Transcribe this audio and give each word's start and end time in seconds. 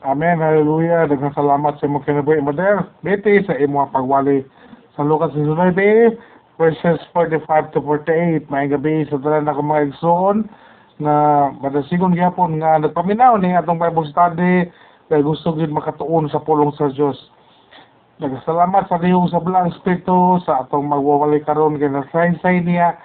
Amen, 0.00 0.40
hallelujah. 0.40 1.04
Daghang 1.12 1.36
salamat 1.36 1.76
sa 1.76 1.84
imong 1.84 2.08
kinabuhi, 2.08 2.40
Mother. 2.40 2.88
Bete 3.04 3.44
sa 3.44 3.52
imong 3.52 3.92
pagwali 3.92 4.48
sa 4.96 5.04
Lucas 5.04 5.28
19, 5.36 6.16
verses 6.56 6.96
45 7.12 7.76
to 7.76 7.84
48. 7.84 8.48
May 8.48 8.72
gabi 8.72 9.04
sa 9.12 9.20
talan 9.20 9.44
ako 9.44 9.60
mga 9.60 9.92
igsoon 9.92 10.48
na 11.04 11.12
madasigon 11.60 12.16
gyapon 12.16 12.64
nga 12.64 12.80
nagpaminaw 12.80 13.36
ni 13.36 13.52
atong 13.52 13.76
Bible 13.76 14.08
study 14.08 14.72
kay 15.12 15.20
gusto 15.20 15.52
gid 15.52 15.68
makatuon 15.68 16.32
sa 16.32 16.40
pulong 16.40 16.72
sa 16.80 16.88
Dios. 16.88 17.20
Nagsalamat 18.24 18.88
sa 18.88 18.96
Diyos 19.04 19.36
sa 19.36 19.44
Blang 19.44 19.68
Espiritu 19.68 20.40
sa 20.48 20.64
atong 20.64 20.88
magwawali 20.88 21.44
karon 21.44 21.76
kay 21.76 21.92
nasaysay 21.92 22.64
niya 22.64 22.96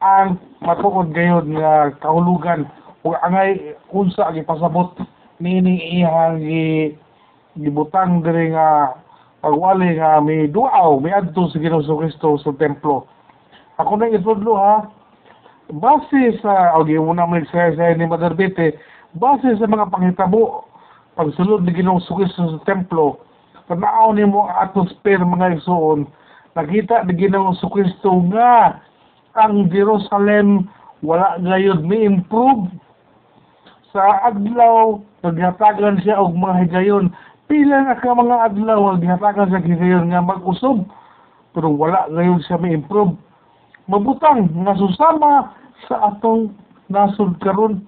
ang 0.00 0.40
matuod 0.64 1.12
gayud 1.12 1.44
nga 1.60 1.92
kahulugan 2.00 2.64
ug 3.04 3.20
angay 3.20 3.76
unsa 3.92 4.32
gipasabot 4.32 4.96
nining 5.38 5.78
iyang 5.78 6.42
gi 6.42 6.98
gibutang 7.58 8.22
diri 8.22 8.54
nga 8.54 8.94
pagwali 9.42 9.98
nga 9.98 10.18
may 10.22 10.50
duaw 10.50 10.98
may 10.98 11.14
adto 11.14 11.46
sa 11.50 11.58
Ginoo 11.58 11.82
Kristo 11.82 12.38
sa 12.42 12.50
templo. 12.58 13.06
Ako 13.78 13.94
na 13.98 14.10
itudlo 14.10 14.58
ha. 14.58 14.90
Base 15.68 16.38
sa 16.42 16.74
o 16.74 16.82
gi 16.82 16.98
una 16.98 17.26
mo 17.26 17.38
sa 17.52 17.70
ni 17.70 18.04
Mother 18.06 18.34
Bete, 18.34 18.74
base 19.14 19.58
sa 19.58 19.66
mga 19.66 19.90
panghitabo 19.90 20.66
pagsulod 21.14 21.62
ni 21.62 21.74
Ginoo 21.74 22.02
Kristo 22.02 22.58
sa 22.58 22.60
templo 22.66 23.28
Tanaw 23.68 24.16
ni 24.16 24.24
mo 24.24 24.48
atmosphere 24.48 25.20
mga 25.20 25.60
igsoon, 25.60 26.08
nakita 26.56 27.04
ni 27.04 27.20
Ginoo 27.20 27.52
Kristo 27.52 28.16
nga 28.32 28.80
ang 29.36 29.68
Jerusalem 29.68 30.72
wala 31.04 31.36
gayud 31.36 31.84
mi 31.84 32.08
improve 32.08 32.64
sa 33.92 34.28
adlaw 34.28 35.00
naghatagan 35.24 36.00
siya 36.04 36.20
og 36.20 36.36
mga 36.36 36.68
higayon. 36.68 37.08
Pila 37.48 37.88
na 37.88 37.96
ka 37.96 38.12
mga 38.12 38.52
adlaw 38.52 39.00
naghatagan 39.00 39.48
sa 39.48 39.64
higayon 39.64 40.12
nga 40.12 40.20
mag-usob 40.20 40.84
pero 41.56 41.72
wala 41.72 42.06
gayud 42.12 42.44
siya 42.44 42.60
mi 42.60 42.76
improve 42.76 43.16
mabutang 43.88 44.52
nga 44.52 44.76
susama 44.76 45.56
sa 45.88 46.12
atong 46.12 46.52
nasod 46.92 47.40
karon. 47.40 47.80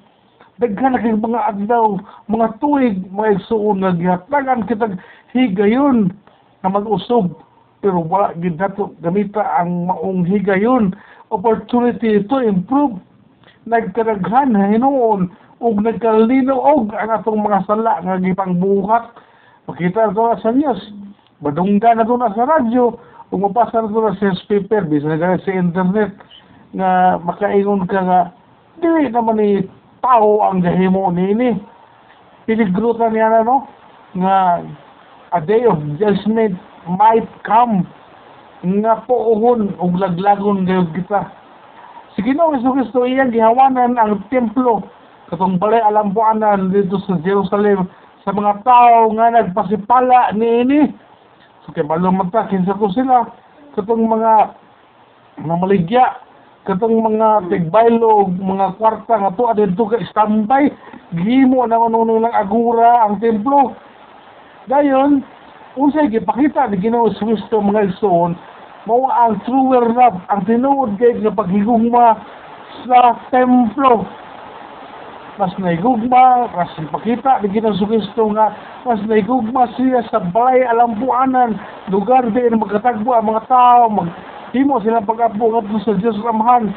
Daghan 0.60 0.96
na 0.96 1.00
mga 1.00 1.40
adlaw 1.56 2.00
mga 2.28 2.56
tuig 2.60 3.04
mga 3.12 3.36
igsuon 3.36 3.84
nga 3.84 3.92
gihatagan 3.96 4.64
kitag 4.64 4.96
higayon 5.36 6.12
na 6.64 6.68
mag-usob 6.72 7.36
pero 7.84 8.00
wala 8.00 8.32
gid 8.40 8.56
nato 8.56 8.96
gamita 9.04 9.44
ang 9.60 9.88
maong 9.88 10.24
higayon. 10.24 10.96
Opportunity 11.30 12.24
to 12.26 12.36
improve. 12.42 12.96
Nagkaraghan 13.68 14.56
hinuon 14.56 15.28
ug 15.60 15.76
nagkalino 15.84 16.56
og 16.56 16.96
ang 16.96 17.12
atong 17.12 17.44
mga 17.44 17.68
sala 17.68 18.00
nga 18.00 18.16
gipangbuhat. 18.16 19.12
Makita 19.68 20.16
to 20.16 20.24
sa 20.40 20.50
news. 20.56 20.80
Badungga 21.44 21.94
na 21.94 22.08
na 22.08 22.32
sa 22.32 22.48
radyo. 22.48 22.96
Ug 23.30 23.38
mapasa 23.38 23.84
na 23.84 23.92
na 23.92 24.16
sa 24.16 24.32
newspaper 24.32 24.88
bisan 24.88 25.20
na 25.20 25.36
sa 25.36 25.52
internet 25.52 26.16
nga 26.72 27.20
makaingon 27.20 27.84
ka 27.84 28.00
nga 28.00 28.20
dili 28.80 29.12
naman 29.12 29.36
ni 29.36 29.50
tao 30.00 30.40
ang 30.48 30.64
gahimo 30.64 31.12
nini 31.12 31.60
niya 32.48 33.28
na 33.28 33.40
no? 33.44 33.68
Nga 34.16 34.36
a 35.36 35.40
day 35.44 35.62
of 35.68 35.78
judgment 36.00 36.56
might 36.88 37.28
come. 37.44 37.84
Nga 38.64 39.04
puuhon 39.04 39.76
ug 39.76 39.92
laglagon 40.00 40.64
gayud 40.64 40.90
kita. 40.96 41.30
Si 42.16 42.24
Ginoo 42.24 42.56
Hesus 42.56 42.74
Kristo 42.74 43.06
iyang 43.06 43.30
gihawanan 43.30 43.94
ang 44.00 44.24
templo 44.32 44.82
katong 45.30 45.62
balay 45.62 45.78
alampuanan 45.78 46.74
dito 46.74 46.98
sa 47.06 47.14
Jerusalem 47.22 47.86
sa 48.26 48.34
mga 48.34 48.66
tao 48.66 49.14
nga 49.14 49.30
nagpasipala 49.30 50.34
niini 50.34 50.90
so 51.62 51.70
kay 51.70 51.86
balong 51.86 52.18
magtakin 52.18 52.66
sa 52.66 52.74
ko 52.74 52.90
sila? 52.90 53.30
Katong 53.78 54.10
mga 54.10 54.32
namaligya 55.46 56.18
katong 56.66 56.98
mga 56.98 57.46
tigbaylo 57.48 58.28
mga 58.28 58.76
kwarta 58.76 59.16
nga 59.16 59.32
to 59.38 59.48
adto 59.48 59.84
ka 59.86 60.02
standby 60.10 60.68
gihimo 61.14 61.64
naman 61.64 61.94
uno 61.94 62.20
lang 62.20 62.34
agura 62.34 63.06
ang 63.06 63.22
templo. 63.22 63.78
Dayon 64.66 65.22
unsay 65.78 66.10
gipakita 66.10 66.66
ni 66.68 66.82
Ginoo 66.82 67.14
Kristo 67.14 67.62
mga 67.62 67.94
igsoon 67.94 68.34
mao 68.88 69.06
ang 69.06 69.38
truer 69.46 69.86
love 69.94 70.18
ang 70.26 70.42
tinuod 70.48 70.98
kay 70.98 71.14
nga 71.22 71.30
paghigugma 71.30 72.18
sa 72.88 73.14
templo 73.30 74.08
mas 75.40 75.56
naigugma 75.56 76.52
mas 76.52 76.68
ipakita 76.76 77.40
ni 77.40 77.48
Ginoo 77.56 77.72
Kristo 77.72 78.28
nga 78.36 78.52
mas 78.84 79.00
naigugma 79.08 79.72
siya 79.72 80.04
sa 80.12 80.20
balay 80.20 80.60
alampuanan 80.68 81.56
lugar 81.88 82.28
din 82.28 82.60
magkatagbo 82.60 83.16
ang 83.16 83.32
mga 83.32 83.48
tao. 83.48 83.88
Mag 83.88 84.12
himo 84.52 84.76
sila 84.84 85.00
pag-apo 85.00 85.64
sa 85.80 85.96
Dios 85.96 86.20
Ramahan 86.20 86.68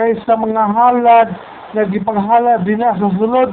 kaysa 0.00 0.32
mga 0.32 0.64
halad 0.72 1.28
nga 1.76 1.84
gipanghalad 1.92 2.64
din 2.64 2.80
sa 2.80 2.96
sulod 3.20 3.52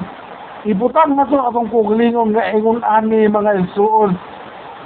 ibutang 0.63 1.19
na 1.19 1.27
to 1.27 1.35
atong 1.43 1.67
kugalingon 1.67 2.31
nga 2.31 2.47
ingon 2.55 2.79
ani 2.87 3.27
mga 3.27 3.67
igsuon 3.67 4.15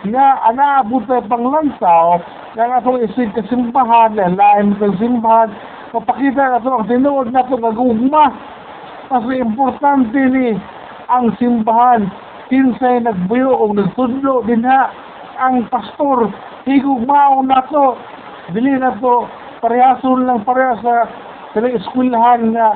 nga 0.09 0.41
anaabot 0.50 1.05
na 1.05 1.21
panglantaw 1.21 2.17
nga 2.57 2.81
atong 2.81 3.05
isig 3.05 3.29
kasimbahan 3.38 4.17
na 4.17 4.33
lain 4.33 4.73
ng 4.73 4.95
simbahan 4.97 5.53
mapakita 5.94 6.50
na 6.50 6.63
to 6.63 6.69
ang 6.71 6.88
tinuod 6.89 7.29
na 7.29 7.45
to 7.45 7.59
nga 7.61 7.71
mas 9.11 9.27
importante 9.35 10.16
ni 10.31 10.55
ang 11.11 11.35
simbahan. 11.35 12.07
Kinsay 12.47 13.03
nagbuyo 13.03 13.51
o 13.51 13.75
nagtudlo 13.75 14.47
din 14.47 14.63
ha 14.63 14.88
ang 15.44 15.67
pastor. 15.67 16.31
Higugmao 16.63 17.44
na 17.44 17.59
to. 17.67 18.00
Dili 18.55 18.71
na 18.79 18.95
to. 19.03 19.27
Parehason 19.59 20.23
lang 20.23 20.47
pareha 20.47 20.79
sa 20.79 20.95
sa 21.51 21.59
eskwelahan 21.59 22.55
nga 22.55 22.67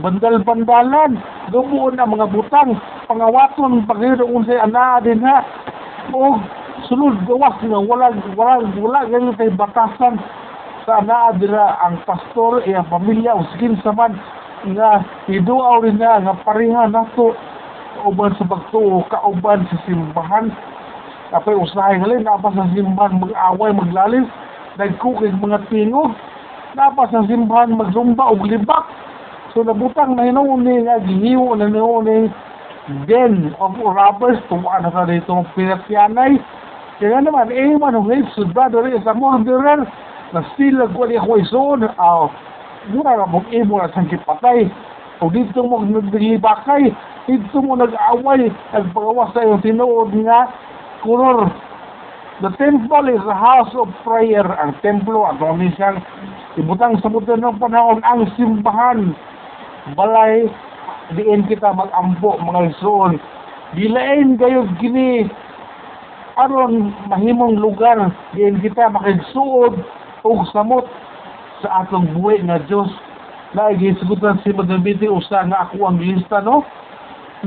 bandal-bandalan. 0.00 1.20
Gumuon 1.52 2.00
ang 2.00 2.16
mga 2.16 2.32
butang. 2.32 2.80
Pangawaton 3.04 3.84
paghido 3.84 4.24
unsay 4.24 4.56
anaa 4.56 5.04
din 5.04 5.20
ha 5.20 5.44
o 6.16 6.40
sulod 6.88 7.20
gawas 7.28 7.60
nga 7.60 7.80
wala 7.80 8.08
wala 8.32 8.64
wala 8.72 9.00
ganun 9.08 9.36
kay 9.36 9.52
batasan 9.52 10.16
sa 10.88 11.00
anaa 11.04 11.36
dira 11.36 11.76
ang 11.84 12.00
pastor 12.08 12.64
iyang 12.64 12.88
pamilya 12.88 13.36
o 13.36 13.44
skin 13.56 13.76
sa 13.84 13.92
man 13.92 14.16
nga 14.72 15.04
iduaw 15.28 15.84
rin 15.84 16.00
na 16.00 16.24
nga 16.24 16.34
pareha 16.40 16.88
nato 16.88 17.36
kauban 18.00 18.32
sa 18.40 18.44
pagtuo 18.48 19.04
kauban 19.12 19.68
sa 19.68 19.76
simbahan. 19.84 20.48
Kapay 21.32 21.56
usahay 21.56 22.00
ngalin 22.00 22.24
napa 22.24 22.52
sa 22.52 22.68
simbahan 22.72 23.20
mag-away 23.20 23.72
maglalis 23.76 24.28
nagkukig 24.80 25.36
mga 25.36 25.60
tingog 25.68 26.12
napa 26.74 27.08
sa 27.12 27.24
simbahan 27.28 27.76
magsumba 27.76 28.24
og 28.32 28.44
libak. 28.48 28.88
So 29.52 29.62
nabutang 29.62 30.16
na 30.16 30.26
hinuon 30.26 30.66
ni 30.66 30.82
nga 30.88 30.98
gihiwo 31.04 31.54
na 31.54 31.68
hinuon 31.68 32.04
ni 32.08 32.18
den 33.08 33.54
of 33.60 33.76
robbers 33.80 34.40
tuwa 34.48 34.80
na 34.82 34.92
sa 34.92 35.08
dito 35.08 35.44
pinatyanay. 35.56 36.40
Kaya 37.00 37.20
naman 37.20 37.50
eh 37.50 37.74
man 37.76 37.96
ang 37.96 38.06
hate 38.06 38.28
soldado 38.34 38.82
rin 38.84 39.00
sa 39.02 39.16
mga 39.16 39.44
direr 39.46 39.80
na 40.34 40.40
sila 40.58 40.90
ko 40.90 41.06
ni 41.06 41.18
isuon 41.18 41.86
aw 41.98 42.30
mura 42.92 43.16
na 43.16 43.28
mong 43.28 43.48
imo 43.52 43.80
na 43.80 43.92
sang 43.92 44.08
kipatay 44.10 44.68
o 45.22 45.30
dito 45.30 45.62
mo 45.64 45.80
naglibakay 45.80 46.92
dito 47.28 47.58
mo 47.62 47.78
nag-away 47.78 48.52
nagpagawas 48.74 49.32
sa 49.32 49.44
iyong 49.46 49.62
tinuod 49.64 50.12
nga 50.24 50.50
kulor 51.00 51.48
The 52.42 52.50
temple 52.58 53.14
is 53.14 53.22
a 53.30 53.38
house 53.38 53.70
of 53.78 53.94
prayer. 54.02 54.42
Ang 54.42 54.74
templo, 54.82 55.22
at 55.22 55.38
ni 55.54 55.70
siyang 55.78 56.02
ibutang 56.58 56.98
sa 56.98 57.06
buto 57.06 57.30
ng 57.38 57.62
panahon, 57.62 58.02
ang 58.02 58.26
simbahan. 58.34 59.14
Balay, 59.94 60.50
diin 61.14 61.46
kita 61.46 61.70
mag-ampo, 61.70 62.34
mga 62.42 62.74
isuon. 62.74 63.22
Gilain 63.78 64.34
kayo 64.34 64.66
gini, 64.82 65.30
aron 66.34 66.90
mahimong 67.06 67.54
lugar, 67.54 68.02
diin 68.34 68.58
kita 68.58 68.90
makigsuod 68.90 69.78
o 70.26 70.42
samot 70.50 70.90
sa 71.64 71.88
atong 71.88 72.12
buhay 72.12 72.44
nga 72.44 72.60
Diyos. 72.68 72.92
Naigisugutan 73.56 74.44
si 74.44 74.52
Madam 74.52 74.84
Biti, 74.84 75.08
usa 75.08 75.48
nga 75.48 75.64
ako 75.64 75.88
ang 75.88 75.98
lista, 76.04 76.44
no? 76.44 76.60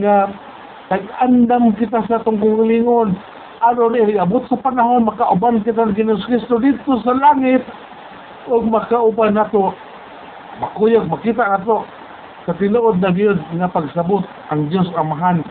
Nga, 0.01 0.33
tag-andam 0.89 1.77
kita 1.77 2.01
sa 2.09 2.17
itong 2.17 2.41
kulingon 2.41 3.13
ano 3.57 3.89
ni 3.89 4.15
abot 4.21 4.45
sa 4.45 4.57
panahon 4.61 5.09
makauban 5.09 5.65
kita 5.65 5.81
ng 5.81 5.97
Ginoos 5.97 6.25
Kristo 6.29 6.61
dito 6.61 7.01
sa 7.01 7.13
langit. 7.17 7.65
O 8.47 8.61
makauban 8.61 9.35
nato 9.35 9.73
makuyog 10.61 11.09
makita 11.09 11.43
nato 11.43 11.83
sa 12.45 12.55
tinuod 12.55 13.01
na 13.01 13.11
Dios 13.11 13.35
nga 13.57 13.67
pagsabot 13.67 14.23
ang 14.53 14.69
Dios 14.69 14.87
amahan. 14.93 15.41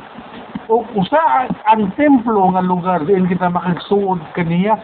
O 0.71 0.87
usa 0.95 1.51
ang 1.67 1.91
templo 1.99 2.55
nga 2.55 2.63
lugar 2.63 3.03
diin 3.05 3.27
kita 3.27 3.51
makagsuod 3.51 4.23
kaniya. 4.39 4.79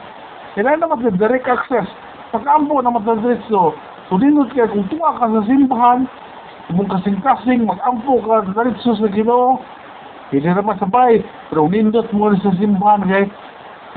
Kaya 0.52 0.76
naman 0.76 1.00
sa 1.00 1.14
direct 1.14 1.48
access 1.48 1.88
pag-ampo 2.32 2.80
na 2.80 2.90
matadiretso 2.90 3.76
so 4.08 4.12
dinot 4.16 4.48
kaya 4.56 4.72
kung 4.72 4.88
tuwa 4.88 5.20
ka 5.20 5.28
sa 5.28 5.46
simbahan 5.46 6.08
mong 6.72 6.88
kasing-kasing 6.88 7.68
mag-ampo 7.68 8.18
ka 8.24 8.48
diretso 8.50 8.96
sa 8.96 9.08
Ginoo 9.12 9.60
Hindi 10.32 10.48
naman 10.48 10.80
sabay. 10.80 11.20
Pero 11.52 11.68
nindot 11.68 12.08
mo 12.16 12.32
sa 12.40 12.56
simbahan 12.56 13.04
kay 13.04 13.28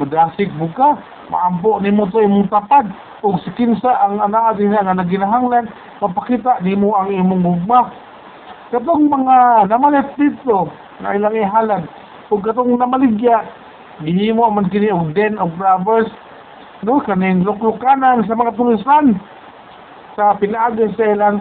madasig 0.03 0.51
mo 0.59 0.67
ka. 0.75 0.99
Maampo 1.31 1.79
ni 1.79 1.95
mo 1.95 2.11
to 2.11 2.19
imong 2.19 2.51
tapad. 2.51 2.91
O 3.23 3.39
si 3.41 3.49
kinsa 3.55 3.89
ang 4.03 4.19
anak 4.19 4.59
din 4.59 4.75
nga 4.75 4.93
naginahanglan, 4.93 5.71
mapakita 6.03 6.59
ni 6.61 6.75
mo 6.75 6.93
ang 6.93 7.09
imong 7.09 7.41
gugma. 7.41 7.89
Katong 8.69 9.07
mga 9.07 9.65
namalit 9.71 10.11
dito, 10.19 10.69
na 10.99 11.15
ilang 11.15 11.33
ihalad, 11.33 11.87
o 12.29 12.37
katong 12.37 12.77
namaligya, 12.77 13.41
gihimo 14.03 14.45
man 14.51 14.69
kini 14.69 14.93
og 14.93 15.15
den 15.17 15.41
of 15.41 15.55
robbers, 15.57 16.11
no, 16.83 16.99
kaning 17.05 17.47
luklukanan 17.47 18.27
sa 18.27 18.35
mga 18.35 18.55
tulisan, 18.59 19.15
sa 20.19 20.35
pinaagi 20.35 20.91
sa 20.99 21.05
ilang 21.15 21.37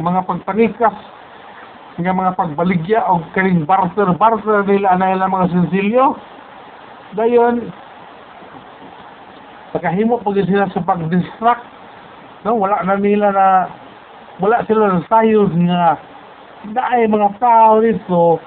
mga 0.00 0.24
pagpanikas, 0.24 0.96
nga 2.00 2.12
mga 2.16 2.32
pagbaligya 2.40 3.04
o 3.04 3.20
kaning 3.36 3.68
barter-barter 3.68 4.64
nila 4.64 4.96
na 4.96 5.12
ilang 5.12 5.32
mga 5.32 5.52
sensilyo. 5.52 6.16
Dayon, 7.12 7.68
pagkahimo 9.76 10.24
pag 10.24 10.40
sila 10.48 10.72
sa 10.72 10.80
pag-distract, 10.80 11.64
no, 12.48 12.56
wala 12.56 12.80
na 12.88 12.96
nila 12.96 13.28
na, 13.28 13.46
wala 14.40 14.64
sila 14.64 14.88
na 14.88 15.04
sayod 15.04 15.52
nga, 15.68 16.00
daay 16.72 17.04
mga 17.10 17.36
tao 17.36 17.84
dito, 17.84 18.40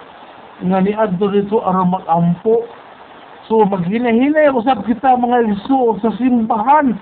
nga 0.65 0.79
niadto 0.81 1.25
dito 1.29 1.61
aron 1.61 1.93
mag-ampo. 1.93 2.65
So 3.45 3.61
maghinay-hinay 3.61 4.49
usab 4.57 4.81
kita 4.89 5.13
mga 5.21 5.53
iso 5.53 6.01
sa 6.01 6.09
simbahan. 6.17 6.97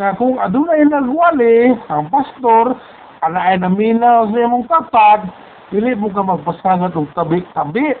Na 0.00 0.16
kung 0.16 0.40
adunay 0.40 0.80
nagwali, 0.88 1.76
ang 1.92 2.08
pastor, 2.08 2.72
alaay 3.20 3.60
na 3.60 3.68
minaw 3.68 4.30
sa 4.32 4.38
imong 4.38 4.64
tapad, 4.70 5.28
dili 5.68 5.92
mo 5.92 6.08
ka 6.08 6.24
magpasagat 6.24 6.96
og 6.96 7.12
tabi-tabi. 7.12 7.92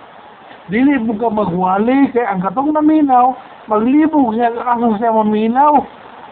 Dili 0.72 0.96
mo 0.96 1.12
ka 1.20 1.28
magwali 1.28 2.08
kay 2.14 2.24
ang 2.24 2.40
katong 2.40 2.72
naminaw, 2.72 3.36
maglibog 3.68 4.32
siya 4.32 4.54
kaso 4.54 4.96
siya 4.96 5.12
maminaw. 5.12 5.84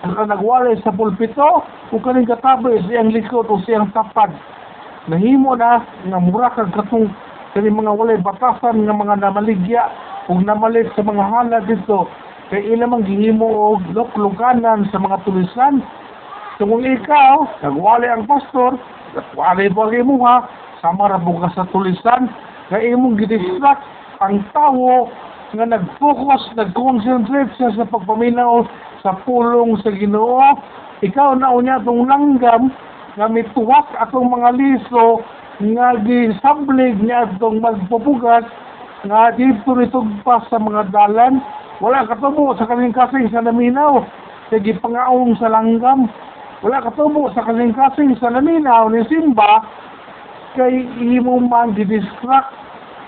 Ang 0.09 0.17
nagwali 0.33 0.81
sa 0.81 0.95
pulpito, 0.95 1.67
kung 1.93 2.01
kaning 2.01 2.31
katabi 2.31 2.81
siyang 2.89 3.13
likod 3.13 3.51
o 3.53 3.61
siyang 3.67 3.93
tapad. 3.93 4.33
Nahimo 5.11 5.53
na 5.53 5.85
nga 5.85 6.19
mura 6.19 6.49
kag 6.55 6.73
katong 6.73 7.13
kani 7.53 7.69
mga 7.69 7.93
walay 7.93 8.19
batasan 8.25 8.89
nga 8.89 8.95
mga 8.97 9.21
namaligya 9.21 9.85
ug 10.27 10.43
namalit 10.43 10.91
sa 10.95 11.03
mga 11.07 11.25
hala 11.25 11.59
dito. 11.67 12.11
Kay 12.51 12.63
ila 12.75 12.87
man 12.87 13.03
gihimo 13.03 13.47
og 13.47 13.83
luklukanan 13.91 14.87
sa 14.91 14.99
mga 15.03 15.23
tulisan. 15.27 15.83
Kung 16.57 16.83
ikaw 16.83 17.63
nagwali 17.63 18.07
ang 18.09 18.25
pastor 18.31 18.79
wali 19.37 19.69
po 19.73 19.89
ang 19.89 19.95
imuha 19.97 20.37
sama 20.83 21.09
ra 21.11 21.19
sa 21.55 21.69
tulisan. 21.73 22.29
Kay 22.71 22.95
imong 22.95 23.19
gidistract 23.23 23.83
ang 24.19 24.43
tawo 24.51 25.07
nga 25.55 25.63
nag-focus, 25.63 26.53
nag-concentrate 26.59 27.55
siya 27.55 27.71
sa 27.79 27.87
pagpaminaw 27.87 28.67
sa 29.07 29.15
pulong 29.23 29.79
sa 29.81 29.95
Ginoo. 29.95 30.59
Ikaw 31.07 31.39
na 31.39 31.55
unya 31.55 31.79
tong 31.87 32.09
langgam 32.11 32.73
nga 33.15 33.27
mituwak 33.31 33.87
atong 34.01 34.29
mga 34.29 34.51
liso 34.59 35.23
nga 35.57 35.97
gisablig 36.05 36.99
niya 37.01 37.31
atong 37.31 37.63
magpupugas 37.63 38.45
nga 39.07 39.33
dito 39.35 39.73
ritog 39.73 40.07
pa 40.27 40.43
sa 40.51 40.59
mga 40.59 40.91
dalan. 40.91 41.41
Wala 41.79 42.09
katubo 42.09 42.57
sa 42.57 42.67
kaning 42.67 42.95
kasing 42.95 43.31
sa 43.31 43.45
naminaw 43.45 44.05
kay 44.51 44.63
gipangaong 44.63 45.39
sa 45.39 45.51
langgam. 45.51 46.11
Wala 46.65 46.85
katubo 46.85 47.31
sa 47.33 47.45
kaning 47.45 47.75
kasing 47.75 48.19
sa 48.19 48.35
naminaw 48.35 48.91
ni 48.91 49.03
Simba. 49.07 49.65
Kay 50.57 50.89
imo 51.01 51.41
man 51.43 51.77
didistract 51.77 52.51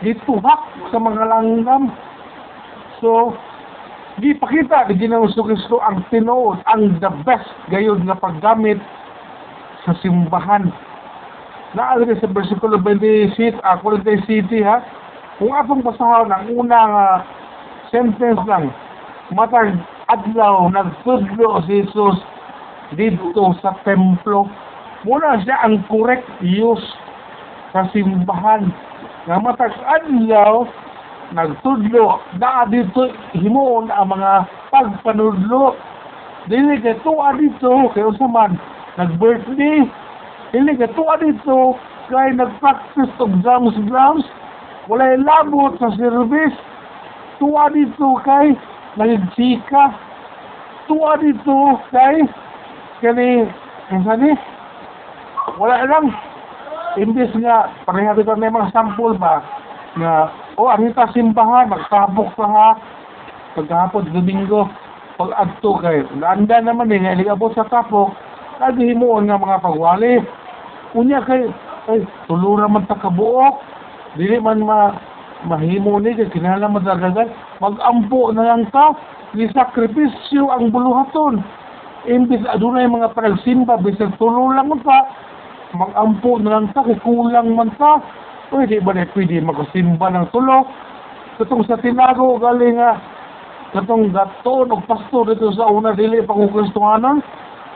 dituhak 0.05 0.63
sa 0.95 0.99
mga 1.01 1.23
langgam. 1.27 1.91
So 3.03 3.35
di 4.19 4.35
pakita 4.35 4.91
ni 4.91 4.99
Ginoong 4.99 5.31
Kristo 5.31 5.79
ang 5.79 6.03
tinuod 6.11 6.59
ang 6.67 6.99
the 6.99 7.11
best 7.23 7.47
gayud 7.71 8.03
nga 8.03 8.19
paggamit 8.19 8.83
sa 9.87 9.95
simbahan. 10.03 10.69
Naagri 11.77 12.17
sa 12.19 12.29
versikulo 12.33 12.81
26, 12.81 13.61
uh, 13.61 13.77
40 13.85 14.25
city 14.25 14.65
ha, 14.65 14.81
kung 15.39 15.55
atong 15.55 15.87
basahon 15.87 16.35
ang 16.35 16.51
unang 16.51 16.93
uh, 16.93 17.23
sentence 17.95 18.43
lang, 18.51 18.75
matag 19.31 19.79
adlaw 20.11 20.67
nagtudlo 20.67 21.63
si 21.65 21.87
Jesus 21.87 22.19
dito 22.99 23.55
sa 23.63 23.79
templo. 23.87 24.51
Muna 25.07 25.39
siya 25.47 25.63
ang 25.63 25.87
correct 25.87 26.27
use 26.43 26.83
sa 27.71 27.87
simbahan. 27.95 28.67
Nga 29.31 29.39
matag 29.39 29.75
adlaw 29.87 30.67
nagtudlo 31.31 32.19
na 32.43 32.67
dito 32.67 33.07
himuon 33.39 33.95
ang 33.95 34.11
mga 34.11 34.43
pagpanudlo. 34.75 35.79
Dili 36.51 36.83
kay 36.83 36.99
tuwa 37.07 37.37
dito 37.37 37.93
kay 37.95 38.03
usaman 38.03 38.59
nag-birthday 38.99 39.87
Hindi 40.51 40.81
ka 40.81 40.91
tuwa 40.97 41.21
dito 41.23 41.79
kay 42.11 42.35
nag-practice 42.35 43.15
og 43.23 43.33
drums 43.45 43.77
drums 43.87 44.25
wala 44.89 45.21
labot 45.21 45.77
sa 45.77 45.93
service. 46.01 46.57
Tuwa 47.39 47.71
dito 47.71 48.19
kay 48.27 48.57
nagchika 48.99 49.95
tuwa 50.89 51.15
dito 51.21 51.79
kay 51.93 52.25
kani 53.05 53.47
ang 53.93 54.03
sani 54.03 54.33
wala 55.61 55.85
lang. 55.85 56.09
Imbes 56.99 57.31
nga 57.39 57.69
pareha 57.85 58.17
dito 58.17 58.33
may 58.35 58.51
mga 58.51 58.73
sample 58.73 59.15
ba? 59.21 59.45
Nga 60.01 60.13
o 60.59 60.67
oh, 60.67 60.73
anita 60.73 61.07
simbahan 61.15 61.71
magtabok 61.71 62.35
sa 62.35 62.49
ha 62.49 62.69
paghapon 63.55 64.11
domingo 64.11 64.67
pag 65.21 65.31
adto 65.37 65.79
kay 65.79 66.03
landa 66.19 66.59
naman 66.59 66.91
eh 66.91 66.99
nga 66.99 67.15
iligabot 67.15 67.53
sa 67.55 67.69
tapok. 67.69 68.11
Naghimuon 68.59 69.31
nga 69.31 69.39
mga 69.39 69.63
pagwali. 69.63 70.19
Unya 70.97 71.23
kay 71.23 71.47
ay 71.93 72.03
tulura 72.27 72.67
man 72.67 72.89
ta 72.91 72.99
kabuok 72.99 73.78
dili 74.17 74.41
man 74.41 74.65
ma 74.65 74.97
mahimo 75.45 76.01
ni 76.01 76.17
kay 76.17 76.31
kinahanglan 76.33 76.73
madagagan 76.75 77.29
magampo 77.61 78.33
na 78.33 78.43
lang 78.49 78.65
ka 78.73 78.97
ni 79.37 79.45
sakripisyo 79.53 80.49
ang 80.49 80.73
buluhaton. 80.73 81.45
Imbis 82.09 82.41
adunay 82.49 82.89
mga 82.89 83.13
panagsimba 83.13 83.77
bisag 83.85 84.17
tulo 84.17 84.55
lang 84.57 84.73
man 84.73 84.81
ka 84.81 84.99
magampo 85.77 86.41
na 86.41 86.57
lang 86.57 86.73
ka 86.73 86.81
kay 86.87 86.97
kulang 87.05 87.53
man 87.53 87.75
ka. 87.77 88.01
Pwede 88.49 88.81
ba 88.81 88.97
na 88.97 89.05
pwede 89.13 89.45
makasimba 89.45 90.09
ng 90.09 90.33
tulo? 90.33 90.65
Katong 91.37 91.69
sa 91.69 91.77
tinago 91.77 92.41
galing 92.41 92.81
nga 92.81 92.97
katong 93.77 94.09
gaton 94.17 94.73
og 94.73 94.83
pastor 94.89 95.29
dito 95.29 95.53
sa 95.53 95.69
una 95.69 95.93
dili 95.93 96.25
pa 96.25 96.33
kung 96.33 96.49
kristohanon 96.49 97.21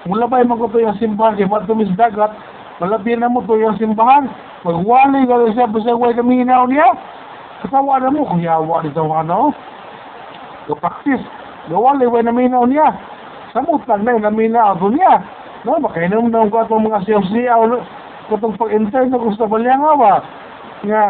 mula 0.09 0.25
ba 0.25 0.41
yung 0.41 0.57
magkuto 0.57 0.81
yung 0.81 0.97
simbahan 0.97 1.37
kay 1.37 1.45
matumis 1.45 1.93
dagat 1.95 2.33
malapit 2.83 3.15
na 3.15 3.31
mo 3.31 3.47
to 3.47 3.55
yung 3.55 3.79
simbahan. 3.79 4.27
Magwali 4.67 5.23
ka 5.31 5.55
siya 5.55 5.71
basta 5.71 5.95
way 5.95 6.11
na 6.19 6.27
minaw 6.27 6.67
niya. 6.67 6.91
Katawa 7.63 8.03
na 8.03 8.11
mo 8.11 8.27
kung 8.27 8.43
yawa 8.43 8.83
dito 8.83 9.07
ano 9.07 9.55
kapraktis 10.67 11.23
gawali 11.71 12.11
way 12.11 12.27
na 12.27 12.35
minaw 12.35 12.67
niya. 12.67 12.91
Samutan 13.55 14.03
na 14.03 14.19
yung 14.19 14.27
naminaw 14.27 14.75
to 14.83 14.91
niya. 14.91 15.23
No 15.63 15.79
makainom 15.79 16.35
na 16.35 16.51
ko 16.51 16.67
itong 16.67 16.91
mga 16.91 17.07
siyaw-siyaw 17.07 17.63
katong 18.35 18.59
pag-intern 18.59 19.15
na 19.15 19.19
gusto 19.23 19.47
ba 19.47 19.57
niya 19.63 19.79
nga 19.79 19.95
ba? 19.95 20.15
Nga 20.83 21.03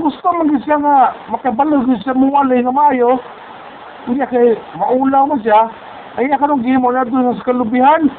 gusto 0.00 0.26
man 0.32 0.48
siya 0.64 0.76
nga 0.80 0.96
makabalog 1.28 1.92
siya 2.00 2.16
muwali 2.16 2.64
nga 2.64 2.72
mayo 2.72 3.20
kunya 4.04 4.26
kay 4.26 4.56
maulaw 4.76 5.28
mo 5.28 5.36
siya 5.40 5.70
ay 6.20 6.28
ka 6.28 6.44
nung 6.44 6.60
gimo 6.60 6.92
na 6.92 7.06
doon 7.06 7.32
sa 7.38 7.46
kalubihan 7.46 8.10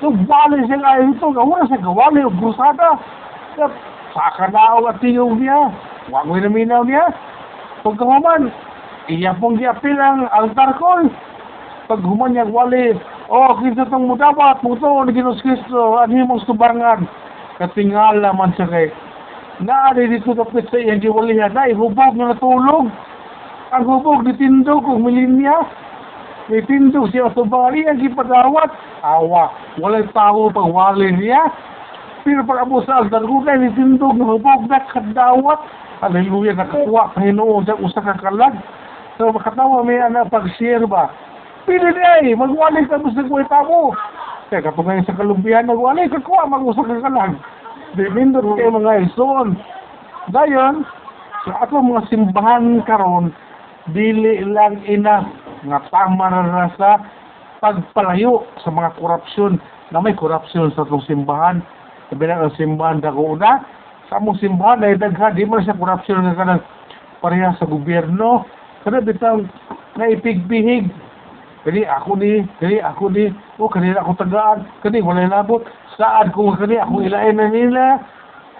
so 0.00 0.10
bali 0.10 0.62
siya 0.66 0.78
nga 0.80 0.98
ito 1.02 1.26
gawala 1.30 1.64
sa 1.70 1.78
gawali 1.78 2.20
o 2.26 2.30
brusada 2.30 2.98
sa 3.54 3.66
saka 4.14 4.50
na 4.54 4.78
at 4.90 4.98
tingog 5.02 5.38
niya. 5.38 5.74
Wangoy 6.10 6.38
na 6.40 6.50
minaw 6.50 6.82
niya. 6.86 7.04
Pagkahuman 7.82 8.48
iya 9.10 9.36
pong 9.36 9.60
giapil 9.60 9.98
ang 10.00 10.24
altar 10.32 10.78
call 10.80 11.10
pag 11.84 12.00
human 12.00 12.32
niya 12.32 12.48
wali 12.48 12.96
oh 13.28 13.52
kinsa 13.60 13.84
tong 13.92 14.08
mudapat 14.08 14.64
muto 14.64 15.04
ni 15.04 15.12
Ginos 15.12 15.36
Cristo 15.44 16.00
anhimong 16.00 16.40
subangan 16.48 17.04
katingala 17.60 18.32
man 18.32 18.56
siya 18.56 18.64
kay 18.72 18.88
naari 19.60 20.08
dito 20.08 20.32
kapit 20.32 20.64
sa 20.72 20.80
iyang 20.80 21.04
giwalihan 21.04 21.52
na 21.52 21.70
ihubog 21.70 22.16
na 22.16 22.34
natulog. 22.34 22.88
Ang 23.74 23.84
hubog 23.90 24.22
ni 24.22 24.32
Tindog 24.38 24.86
kung 24.86 25.02
milinya 25.02 25.66
may 26.52 26.60
tindog 26.68 27.08
siya 27.08 27.32
sa 27.32 27.42
bali 27.44 27.88
ang 27.88 28.04
gipadawat 28.04 28.68
awa 29.00 29.48
walay 29.80 30.04
tao 30.12 30.52
pag 30.52 30.68
wali 30.68 31.08
niya. 31.16 31.40
Pero 32.24 32.44
pag 32.44 32.64
abo 32.64 32.80
sa 32.84 33.04
altar 33.04 33.24
ko 33.24 33.44
ni 33.44 33.68
Tindog 33.76 34.16
na 34.16 34.36
hubog 34.36 34.64
na 34.68 34.80
kadawat 34.88 35.60
hallelujah 36.00 36.56
nakakuha 36.56 37.12
Panginoon 37.16 37.68
sa 37.68 37.76
usa 37.80 38.00
ka 38.00 38.20
kalag. 38.20 38.56
So 39.16 39.28
makatawa 39.32 39.84
may 39.84 40.00
ana 40.00 40.28
pag-share 40.28 40.84
ba 40.84 41.12
pili 41.64 41.92
day 41.96 42.32
magwali 42.36 42.84
ka 42.88 43.00
mo 43.00 43.08
sa 43.12 43.24
kwenta 43.24 43.60
mo. 43.64 43.96
Kaya 44.52 44.64
kapag 44.68 44.84
ngayon 44.84 45.08
sa 45.08 45.16
kalumbihan 45.16 45.64
nagwali 45.64 46.08
ka 46.12 46.20
kuha 46.20 46.44
mag-usa 46.48 46.84
ka 46.84 47.04
kalag. 47.04 47.32
Depindot 47.96 48.44
kay 48.58 48.68
mga 48.68 49.06
ison. 49.06 49.56
Dayon, 50.32 50.88
Sa 51.44 51.60
ato 51.60 51.76
mga 51.76 52.08
simbahan 52.08 52.80
karon 52.88 53.28
dili 53.92 54.40
lang 54.48 54.80
ina 54.88 55.28
nga 55.64 55.80
tama 55.88 56.30
na 56.30 56.40
na 56.44 56.72
sa 56.76 57.00
pagpalayo 57.64 58.44
sa 58.60 58.68
mga 58.68 58.96
korupsyon 59.00 59.56
na 59.92 60.00
may 60.00 60.12
korupsyon 60.12 60.72
sa 60.76 60.84
atong 60.84 61.04
simbahan. 61.08 61.64
Sabi 62.12 62.28
na 62.28 62.44
ang 62.44 62.56
simbahan 62.60 63.00
dako 63.00 63.36
una, 63.40 63.64
sa 64.12 64.20
among 64.20 64.36
simbahan 64.38 64.84
ay 64.84 65.00
daghan 65.00 65.32
di 65.32 65.48
man 65.48 65.64
siya 65.64 65.76
korupsyon 65.76 66.24
nga 66.24 66.36
kanang 66.36 66.62
pareha 67.24 67.56
sa 67.56 67.64
gobyerno. 67.64 68.44
Kada 68.84 69.00
bitang 69.00 69.48
naipigbihig 69.96 70.92
kani 71.64 71.88
ako 71.88 72.20
ni, 72.20 72.44
kani 72.60 72.76
ako 72.84 73.08
ni, 73.08 73.32
o 73.56 73.66
kanina 73.72 74.04
ako 74.04 74.20
tagaan, 74.20 74.68
kani 74.84 75.00
wala 75.00 75.24
labot, 75.24 75.64
saan 75.96 76.28
kung 76.36 76.52
kani 76.60 76.76
ako 76.76 77.00
ilain 77.00 77.40
na 77.40 77.48
nila, 77.48 77.84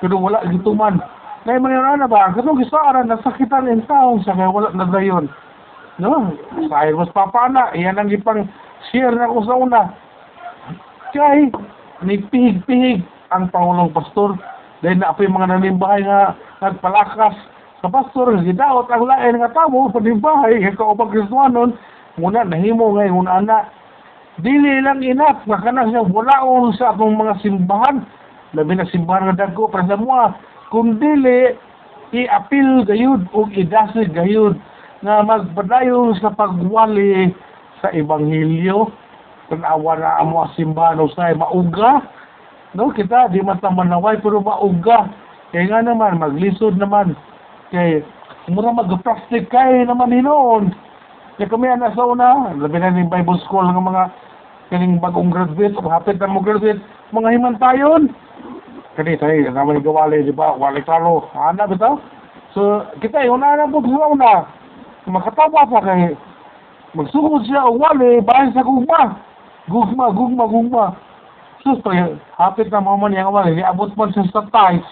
kano 0.00 0.16
wala 0.16 0.40
gituman. 0.48 1.04
Nay 1.44 1.60
mga 1.60 2.00
na 2.00 2.08
ba, 2.08 2.32
kano 2.32 2.56
gisaaran 2.56 3.12
nasakitan 3.12 3.68
ang 3.68 3.84
taong 3.84 4.24
sa 4.24 4.32
kaya 4.32 4.48
wala 4.48 4.72
na 4.72 4.88
dayon. 4.88 5.28
No, 6.02 6.34
sa 6.66 6.90
mas 6.90 7.10
papana, 7.14 7.70
yan 7.78 7.94
ang 7.94 8.10
ipang 8.10 8.50
share 8.90 9.14
na 9.14 9.30
ko 9.30 9.46
sa 9.46 9.54
una. 9.54 9.82
Kay, 11.14 11.54
nipihig-pihig 12.02 13.06
ang 13.30 13.46
Pangulong 13.54 13.94
Pastor. 13.94 14.34
Dahil 14.82 14.98
na 14.98 15.14
apoy 15.14 15.30
mga 15.30 15.54
nanimbahay 15.54 16.02
nga 16.02 16.34
nagpalakas 16.58 17.38
sa 17.78 17.92
pastor, 17.92 18.40
gidaot 18.40 18.88
ang 18.88 19.04
lain 19.04 19.38
nga 19.44 19.52
tamo, 19.52 19.92
panimbahay, 19.92 20.56
nga 20.56 20.72
kaupag 20.72 21.12
Kristuanon, 21.12 21.76
muna 22.16 22.40
nahimo 22.42 22.96
ngayon 22.96 23.28
ana. 23.28 23.68
Dili 24.40 24.80
lang 24.82 25.04
inap, 25.04 25.46
nga 25.46 25.62
kana 25.62 25.92
siya 25.92 26.02
walaon 26.02 26.74
sa 26.74 26.96
atong 26.96 27.14
mga 27.14 27.38
simbahan, 27.44 28.02
labi 28.56 28.74
na 28.74 28.88
simbahan 28.88 29.28
nga 29.30 29.46
dagko 29.46 29.68
para 29.68 29.86
sa 29.86 30.00
mga, 30.00 30.32
kung 30.72 30.96
dili, 30.96 31.54
i-apil 32.16 32.88
gayud 32.88 33.28
o 33.36 33.46
idasig 33.52 34.10
gayud 34.10 34.58
nga 35.04 35.20
magpadayon 35.20 36.16
sa 36.18 36.32
pagwali 36.32 37.28
sa 37.84 37.92
Ebanghelyo. 37.92 38.88
Tanawa 39.52 40.00
na 40.00 40.16
ang 40.24 40.32
mga 40.32 40.56
simbahan 40.56 41.04
usay 41.04 41.36
mauga. 41.36 42.00
No 42.72 42.88
kita 42.88 43.28
di 43.28 43.44
man 43.44 43.60
ta 43.60 43.68
manaway 43.68 44.16
pero 44.24 44.40
mauga. 44.40 45.12
Kaya 45.52 45.68
nga 45.68 45.84
naman 45.84 46.16
maglisod 46.16 46.80
naman. 46.80 47.12
Kay 47.68 48.00
mura 48.48 48.72
mag-plastic 48.72 49.52
kay 49.52 49.84
naman 49.84 50.12
hinoon 50.12 50.72
kaya 51.34 51.50
kami 51.50 51.66
ana 51.66 51.90
sa 51.98 52.06
una 52.06 52.54
labi 52.54 52.78
na 52.78 52.94
ni 52.94 53.10
Bible 53.10 53.42
School 53.42 53.66
ng 53.66 53.82
mga 53.90 54.02
kaning 54.70 55.02
bagong 55.02 55.34
graduate 55.34 55.74
o 55.82 55.90
hapit 55.90 56.14
na 56.22 56.30
mo 56.30 56.38
graduate 56.38 56.78
mga 57.10 57.34
himantayon. 57.34 58.14
Kani 58.94 59.18
tayo 59.18 59.50
naman 59.50 59.82
gawali 59.82 60.22
di 60.22 60.30
ba? 60.30 60.54
Wali 60.54 60.78
klaro. 60.86 61.26
Ana 61.34 61.66
bitaw 61.66 61.98
so 62.54 62.86
kita 63.02 63.26
yun 63.26 63.42
na 63.42 63.66
po 63.66 63.82
sa 63.82 64.06
una 64.14 64.32
makatawa 65.06 65.68
pa 65.68 65.80
kay 65.84 66.16
magsugod 66.94 67.44
siya 67.44 67.68
o 67.68 67.76
wali 67.76 68.20
bahay 68.24 68.52
sa 68.52 68.64
gugma 68.64 69.18
gugma 69.68 70.12
gugma 70.12 70.44
gugma 70.48 70.84
sus 71.64 71.80
pa 71.84 71.92
hapit 72.40 72.68
na 72.68 72.80
mga 72.80 73.00
man 73.00 73.16
yung 73.16 73.34
wali 73.34 73.56
niabot 73.56 73.92
man 73.96 74.12
siya 74.12 74.24
sa 74.32 74.46
tiles 74.48 74.86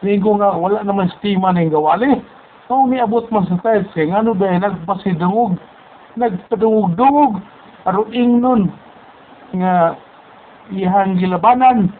Nigo 0.00 0.32
nga 0.40 0.56
wala 0.56 0.80
naman 0.80 1.12
stima 1.20 1.52
ning 1.52 1.68
gawali 1.68 2.24
so 2.66 2.88
niabot 2.88 3.28
man 3.28 3.46
sa 3.46 3.60
tiles 3.62 3.90
kaya 3.92 4.10
nga 4.10 4.24
no 4.24 4.34
dahil 4.34 4.58
nagpasidungog 4.58 5.54
nagpadungog-dungog 6.18 7.38
aron 7.86 8.08
ingnon 8.10 8.62
nga 9.54 9.98
ihang 10.70 11.18
gilabanan 11.18 11.90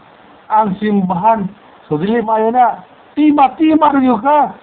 ang 0.51 0.75
simbahan. 0.79 1.47
So 1.87 1.99
dili 1.99 2.23
maayo 2.23 2.55
na. 2.55 2.83
Tima, 3.15 3.55
tima 3.59 3.91
rin 3.95 4.07
ka. 4.23 4.55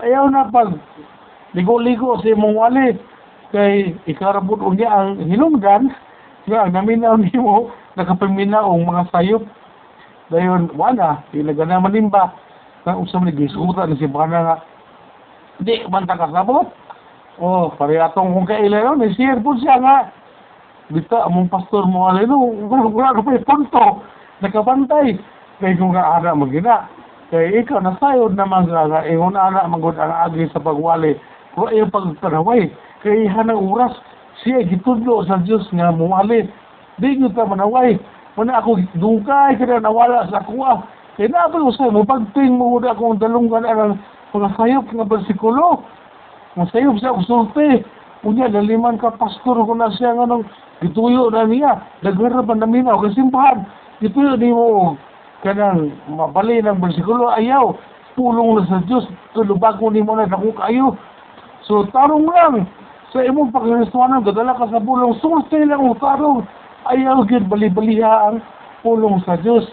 Ayaw 0.00 0.32
na 0.32 0.48
pag 0.48 0.72
ligo-ligo 1.56 2.18
sa 2.20 2.28
imong 2.30 2.56
wali. 2.56 2.88
Kay 3.50 3.98
ikarabot 4.06 4.62
unya 4.62 4.86
ang 4.86 5.18
hinungdan 5.26 5.90
nga 6.46 6.66
ang 6.66 6.70
naminaw 6.70 7.18
nimo 7.22 7.70
nakapaminaw 7.98 8.70
ang 8.70 8.86
mga 8.86 9.02
sayop. 9.10 9.42
Dayon 10.30 10.70
wala, 10.78 11.26
ilaga 11.34 11.66
na 11.66 11.82
manimba. 11.82 12.30
Kang 12.86 13.02
usam 13.02 13.26
ni 13.26 13.34
gisuta 13.34 13.84
ni 13.84 13.98
simbahan 13.98 14.30
nga. 14.30 14.56
Di 15.58 15.82
man 15.90 16.06
ta 16.06 16.14
kasabot. 16.14 16.70
Oh, 17.40 17.72
pare 17.74 17.96
atong 17.98 18.36
kung 18.36 18.46
kailan 18.46 19.00
ni 19.00 19.16
share 19.16 19.40
po 19.40 19.56
siya 19.56 19.80
nga 19.80 19.96
Bita, 20.90 21.22
among 21.22 21.46
pastor 21.46 21.86
mo 21.86 22.10
alay 22.10 22.26
no, 22.26 22.50
wala 22.66 23.14
ka 23.14 23.22
pa 23.22 23.38
ipanto, 23.38 24.02
nakabantay. 24.42 25.14
Kaya 25.62 25.78
kung 25.78 25.94
ka 25.94 26.02
ana 26.18 26.34
magina, 26.34 26.90
kaya 27.30 27.62
ikaw 27.62 27.78
nasayod 27.78 28.34
naman 28.34 28.66
ka, 28.66 28.90
nga, 28.90 29.06
ingon 29.06 29.38
ana 29.38 29.70
magod 29.70 29.94
ang 29.94 30.10
agi 30.26 30.50
sa 30.50 30.58
pagwali, 30.58 31.14
yung 31.68 31.92
pagpanaway, 31.92 32.72
kaya 33.04 33.28
hanang 33.28 33.60
oras, 33.60 33.92
siya 34.40 34.64
gitudlo 34.64 35.20
sa 35.28 35.36
Diyos 35.44 35.68
nga 35.76 35.92
muwali. 35.92 36.48
Di 36.96 37.20
nyo 37.20 37.28
ta 37.36 37.44
manaway, 37.44 38.00
wala 38.40 38.56
ako 38.56 38.80
dungkay, 38.96 39.60
kaya 39.60 39.84
nawala 39.84 40.24
sa 40.32 40.40
kuwa. 40.48 40.88
Kaya 41.20 41.28
naabay 41.28 41.60
ko 41.60 41.70
sa'yo, 41.76 41.92
mapagting 41.92 42.56
mo 42.56 42.80
na 42.80 42.96
akong 42.96 43.20
dalunggan 43.20 43.68
ang 43.68 44.00
mga 44.32 44.48
sayop 44.56 44.86
nga 44.88 45.04
bersikulo. 45.04 45.84
Masayop 46.56 46.96
siya 46.98 47.14
kusulti. 47.14 47.84
Unya, 48.26 48.52
laliman 48.52 49.00
ka 49.00 49.16
pastor 49.16 49.58
ko 49.64 49.72
na 49.74 49.90
siya 49.94 50.16
nga 50.16 50.28
nung 50.28 50.44
gituyo 50.82 51.30
na 51.30 51.46
niya. 51.46 51.82
Nagarapan 52.04 52.58
na 52.62 52.68
minaw 52.68 53.00
kasi 53.04 53.20
simbahan. 53.20 53.64
Gituyo 54.00 54.36
ni 54.36 54.50
mo 54.52 54.96
kanang 55.40 55.94
mabali 56.10 56.60
ng 56.60 56.78
bersikulo. 56.78 57.32
Ayaw, 57.32 57.74
pulong 58.14 58.60
na 58.60 58.68
sa 58.68 58.78
Diyos. 58.84 59.06
Tulubag 59.32 59.80
mo 59.80 59.88
ni 59.88 60.02
mo 60.04 60.18
na 60.18 60.28
dako 60.28 60.52
kayo. 60.56 60.94
So, 61.70 61.86
tarong 61.94 62.26
lang. 62.26 62.66
Sa 63.14 63.22
imong 63.22 63.54
pagkristuanan, 63.54 64.26
gadala 64.26 64.58
ka 64.58 64.66
sa 64.74 64.82
pulong. 64.82 65.14
Sulti 65.22 65.62
lang 65.62 65.78
ang 65.78 65.94
tarong. 66.02 66.42
Ayaw, 66.90 67.22
gid 67.30 67.46
bali-baliha 67.46 68.26
ang 68.26 68.42
pulong 68.82 69.22
sa 69.22 69.38
Diyos. 69.38 69.70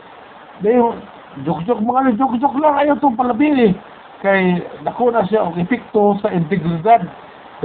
Dahil, 0.62 0.94
jok-jok 1.42 1.82
mga 1.82 2.22
jok-jok 2.22 2.54
lang. 2.62 2.78
Ayaw 2.78 3.02
itong 3.02 3.18
palabi. 3.18 3.74
Kay, 4.22 4.62
dako 4.86 5.10
na 5.10 5.26
siya 5.26 5.50
ang 5.50 5.58
epekto 5.58 6.22
sa 6.22 6.30
integridad. 6.30 7.02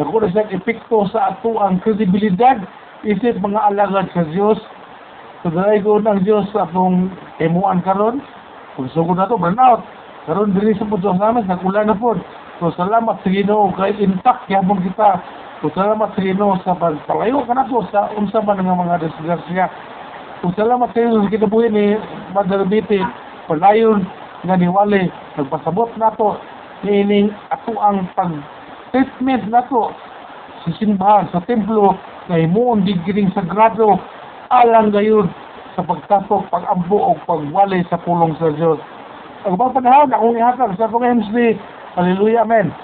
Dako 0.00 0.24
na 0.24 0.32
siya 0.32 0.48
epekto 0.48 1.04
sa 1.12 1.36
ato 1.36 1.60
ang 1.60 1.84
kredibilidad. 1.84 2.56
Isip 3.04 3.36
mga 3.36 3.68
alagad 3.68 4.08
sa 4.16 4.24
Diyos. 4.32 4.56
So, 5.44 5.52
dahil 5.52 5.84
ko 5.84 6.00
ng 6.00 6.24
Diyos 6.24 6.48
sa 6.56 6.64
atong 6.64 7.12
emuan 7.36 7.84
karon. 7.84 8.24
Kung 8.80 8.88
sugod 8.96 9.20
na 9.20 9.28
to, 9.28 9.36
burnout. 9.36 9.84
Karon 10.24 10.56
diri 10.56 10.72
sa 10.80 10.88
puso 10.88 11.12
namin, 11.12 11.44
nagula 11.44 11.84
na 11.84 11.92
po. 11.92 12.16
So, 12.60 12.74
salamat 12.76 13.22
sa 13.24 13.28
Ginoo 13.32 13.72
kay 13.78 13.96
intact 14.02 14.50
yapon 14.52 14.82
kita. 14.84 15.20
So, 15.62 15.72
salamat 15.72 16.12
sa 16.12 16.20
Ginoo 16.20 16.60
sa 16.60 16.76
pagpalayo 16.76 17.46
ka 17.48 17.52
na 17.56 17.68
to 17.70 17.80
sa 17.88 18.12
unsa 18.18 18.44
man 18.44 18.60
nga 18.60 18.76
mga 18.76 19.00
disgrasya. 19.06 19.66
So, 20.42 20.50
salamat 20.58 20.90
kayo 20.92 21.22
sa 21.22 21.32
kinabuhi 21.32 21.70
ni 21.70 21.96
Mother 22.34 22.66
Biti. 22.66 22.98
Palayon 23.48 24.04
nga 24.44 24.58
niwali. 24.58 25.08
Nagpasabot 25.38 25.94
na 25.96 26.12
to. 26.18 26.36
Niining 26.82 27.30
ato 27.54 27.78
ang 27.78 28.10
pag-treatment 28.18 29.46
na 29.48 29.62
to 29.70 29.94
sa 30.66 30.70
simbahan, 30.78 31.30
sa 31.30 31.42
templo, 31.46 31.94
na 32.30 32.38
himuon 32.38 32.86
digiring 32.86 33.30
sagrado, 33.34 33.98
alang 34.50 34.94
gayon 34.94 35.26
sa 35.74 35.82
pagtapok, 35.82 36.46
pag-ambo 36.52 37.14
o 37.14 37.18
pagwali 37.24 37.82
sa 37.88 37.98
pulong 38.02 38.36
sa 38.36 38.52
Diyos. 38.54 38.78
Ang 39.42 39.58
mga 39.58 39.74
panahon, 39.74 40.12
akong 40.12 40.38
ihatag 40.38 40.74
sa 40.78 40.86
akong 40.86 41.06
MC. 41.06 41.58
Hallelujah, 41.96 42.40
Amen. 42.40 42.74